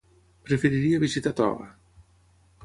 Preferiria 0.47 1.01
visitar 1.03 1.35
Toga. 1.41 1.69